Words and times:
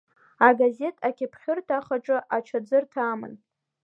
Агазеҭ 0.47 0.97
акьыԥхьырҭа 1.07 1.75
ахаҿы 1.77 2.17
ачаӡырҭа 2.35 3.01
аман. 3.11 3.33